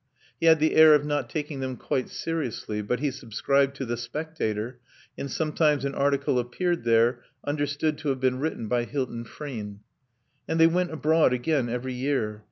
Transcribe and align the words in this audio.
He 0.39 0.47
had 0.47 0.59
the 0.59 0.73
air 0.73 0.95
of 0.95 1.05
not 1.05 1.29
taking 1.29 1.59
them 1.59 1.77
quite 1.77 2.09
seriously; 2.09 2.81
but 2.81 3.01
he 3.01 3.11
subscribed 3.11 3.75
to 3.75 3.85
The 3.85 3.95
Spectator, 3.97 4.79
and 5.15 5.29
sometimes 5.29 5.85
an 5.85 5.93
article 5.93 6.39
appeared 6.39 6.85
there 6.85 7.21
understood 7.45 7.99
to 7.99 8.09
have 8.09 8.19
been 8.19 8.39
written 8.39 8.67
by 8.67 8.85
Hilton 8.85 9.25
Frean. 9.25 9.81
And 10.47 10.59
they 10.59 10.65
went 10.65 10.89
abroad 10.91 11.33
again 11.33 11.69
every 11.69 11.93
year. 11.93 12.39